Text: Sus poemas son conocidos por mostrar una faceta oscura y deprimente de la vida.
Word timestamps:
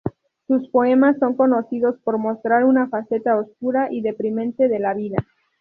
Sus 0.47 0.67
poemas 0.69 1.17
son 1.19 1.35
conocidos 1.35 1.95
por 2.03 2.17
mostrar 2.17 2.63
una 2.63 2.89
faceta 2.89 3.37
oscura 3.39 3.89
y 3.91 4.01
deprimente 4.01 4.67
de 4.67 4.79
la 4.79 4.95
vida. 4.95 5.17